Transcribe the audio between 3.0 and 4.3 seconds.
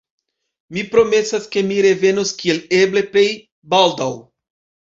plej baldaŭ.